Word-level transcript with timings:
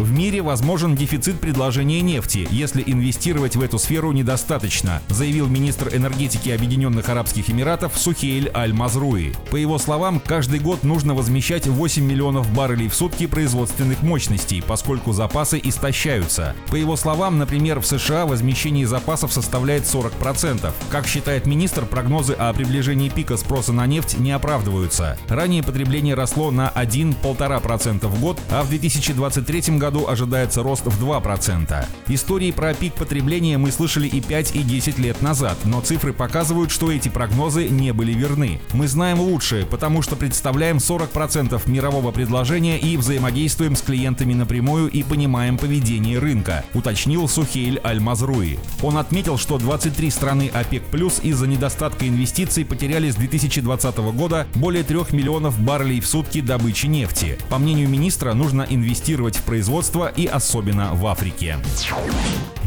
В 0.00 0.12
мире 0.12 0.40
возможен 0.40 0.96
дефицит 0.96 1.40
предложения 1.40 2.00
нефти, 2.00 2.48
если 2.50 2.82
инвестировать 2.86 3.54
в 3.54 3.60
эту 3.60 3.78
сферу 3.78 4.12
недостаточно, 4.12 5.02
заявил 5.10 5.46
министр 5.46 5.94
энергетики 5.94 6.48
Объединенных 6.48 7.10
Арабских 7.10 7.50
Эмиратов 7.50 7.98
Сухейль 7.98 8.50
Аль-Мазруи. 8.54 9.34
По 9.50 9.56
его 9.56 9.76
словам, 9.76 10.18
каждый 10.18 10.58
год 10.58 10.84
нужно 10.84 11.14
возмещать 11.14 11.66
8 11.66 12.02
миллионов 12.02 12.50
баррелей 12.54 12.88
в 12.88 12.94
сутки 12.94 13.26
производственных 13.26 14.02
мощностей, 14.02 14.62
поскольку 14.66 15.12
запасы 15.12 15.60
истощаются. 15.62 16.56
По 16.70 16.76
его 16.76 16.96
словам, 16.96 17.36
например, 17.36 17.80
в 17.80 17.86
США 17.86 18.24
возмещение 18.24 18.86
запасов 18.86 19.34
составляет 19.34 19.82
40%. 19.82 20.72
Как 20.90 21.06
считает 21.06 21.44
министр, 21.44 21.84
прогнозы 21.84 22.32
о 22.32 22.50
приближении 22.54 23.10
пика 23.10 23.36
спроса 23.36 23.74
на 23.74 23.86
нефть 23.86 24.18
не 24.18 24.32
оправдываются. 24.32 25.18
Ранее 25.28 25.62
потребление 25.62 26.14
росло 26.14 26.50
на 26.50 26.72
1-1,5% 26.74 28.06
в 28.06 28.18
год, 28.18 28.40
а 28.50 28.62
в 28.62 28.70
2023 28.70 29.76
году 29.76 29.89
году 29.90 30.06
ожидается 30.06 30.62
рост 30.62 30.86
в 30.86 31.04
2%. 31.04 31.84
Истории 32.08 32.52
про 32.52 32.74
пик 32.74 32.94
потребления 32.94 33.58
мы 33.58 33.72
слышали 33.72 34.06
и 34.06 34.20
5, 34.20 34.54
и 34.54 34.62
10 34.62 34.98
лет 34.98 35.20
назад, 35.20 35.58
но 35.64 35.80
цифры 35.80 36.12
показывают, 36.12 36.70
что 36.70 36.92
эти 36.92 37.08
прогнозы 37.08 37.68
не 37.68 37.92
были 37.92 38.12
верны. 38.12 38.60
Мы 38.72 38.86
знаем 38.86 39.18
лучше, 39.18 39.66
потому 39.68 40.02
что 40.02 40.14
представляем 40.14 40.76
40% 40.76 41.68
мирового 41.68 42.12
предложения 42.12 42.78
и 42.78 42.96
взаимодействуем 42.96 43.74
с 43.74 43.82
клиентами 43.82 44.32
напрямую 44.32 44.88
и 44.88 45.02
понимаем 45.02 45.58
поведение 45.58 46.20
рынка, 46.20 46.64
уточнил 46.72 47.26
Сухейль 47.26 47.80
Аль-Мазруи. 47.84 48.60
Он 48.82 48.96
отметил, 48.96 49.38
что 49.38 49.58
23 49.58 50.10
страны 50.10 50.50
ОПЕК+, 50.54 50.84
из-за 51.24 51.48
недостатка 51.48 52.06
инвестиций 52.06 52.64
потеряли 52.64 53.10
с 53.10 53.16
2020 53.16 53.96
года 54.14 54.46
более 54.54 54.84
3 54.84 54.98
миллионов 55.10 55.58
баррелей 55.58 56.00
в 56.00 56.06
сутки 56.06 56.40
добычи 56.40 56.86
нефти. 56.86 57.38
По 57.48 57.58
мнению 57.58 57.88
министра, 57.88 58.34
нужно 58.34 58.64
инвестировать 58.68 59.36
в 59.36 59.42
производство 59.42 59.69
производства 59.70 60.12
и 60.16 60.26
особенно 60.26 60.94
в 60.94 61.06
Африке. 61.06 61.56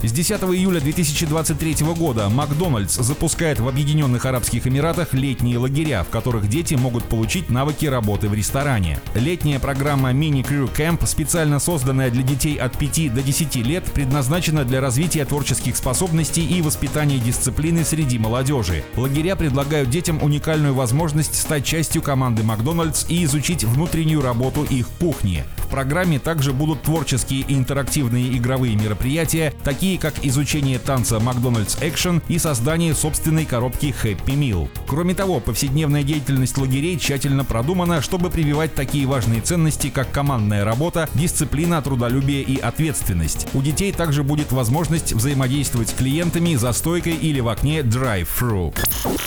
С 0.03 0.11
10 0.11 0.41
июля 0.41 0.81
2023 0.81 1.77
года 1.97 2.27
Макдональдс 2.27 2.95
запускает 2.95 3.61
в 3.61 3.69
Объединенных 3.69 4.25
Арабских 4.25 4.67
Эмиратах 4.67 5.13
летние 5.13 5.57
лагеря, 5.57 6.03
в 6.03 6.09
которых 6.09 6.49
дети 6.49 6.73
могут 6.73 7.05
получить 7.05 7.49
навыки 7.49 7.85
работы 7.85 8.27
в 8.27 8.33
ресторане. 8.33 8.99
Летняя 9.15 9.61
программа 9.61 10.11
Mini 10.11 10.45
Crew 10.45 10.69
Camp, 10.69 11.07
специально 11.07 11.57
созданная 11.57 12.11
для 12.11 12.21
детей 12.21 12.57
от 12.57 12.77
5 12.77 13.13
до 13.13 13.23
10 13.23 13.55
лет, 13.65 13.85
предназначена 13.93 14.65
для 14.65 14.81
развития 14.81 15.23
творческих 15.23 15.77
способностей 15.77 16.45
и 16.45 16.61
воспитания 16.61 17.19
дисциплины 17.19 17.85
среди 17.85 18.19
молодежи. 18.19 18.83
Лагеря 18.97 19.37
предлагают 19.37 19.89
детям 19.89 20.21
уникальную 20.21 20.73
возможность 20.73 21.39
стать 21.39 21.63
частью 21.63 22.01
команды 22.01 22.43
Макдональдс 22.43 23.05
и 23.07 23.23
изучить 23.23 23.63
внутреннюю 23.63 24.21
работу 24.21 24.65
их 24.65 24.89
кухни. 24.99 25.45
В 25.59 25.69
программе 25.73 26.19
также 26.19 26.51
будут 26.51 26.83
творческие 26.83 27.41
и 27.47 27.55
интерактивные 27.55 28.37
игровые 28.37 28.75
мероприятия, 28.75 29.53
такие 29.63 29.92
такие 29.93 30.11
как 30.11 30.25
изучение 30.25 30.79
танца 30.79 31.19
Макдональдс 31.19 31.77
Action 31.77 32.21
и 32.27 32.39
создание 32.39 32.95
собственной 32.95 33.45
коробки 33.45 33.93
Happy 34.03 34.35
Meal. 34.35 34.69
Кроме 34.87 35.13
того, 35.13 35.39
повседневная 35.39 36.03
деятельность 36.03 36.57
лагерей 36.57 36.97
тщательно 36.97 37.43
продумана, 37.43 38.01
чтобы 38.01 38.29
прививать 38.29 38.73
такие 38.73 39.05
важные 39.05 39.41
ценности, 39.41 39.89
как 39.89 40.11
командная 40.11 40.65
работа, 40.65 41.09
дисциплина, 41.13 41.81
трудолюбие 41.81 42.41
и 42.41 42.59
ответственность. 42.59 43.47
У 43.53 43.61
детей 43.61 43.91
также 43.91 44.23
будет 44.23 44.51
возможность 44.51 45.13
взаимодействовать 45.13 45.89
с 45.89 45.93
клиентами 45.93 46.55
за 46.55 46.73
стойкой 46.73 47.13
или 47.13 47.39
в 47.39 47.49
окне 47.49 47.81
drive-thru. 47.81 48.73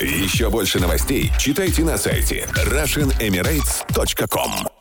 Еще 0.01 0.51
больше 0.51 0.80
новостей 0.80 1.33
читайте 1.39 1.84
на 1.84 1.98
сайте 1.98 2.48
RussianEmirates.com 2.55 4.76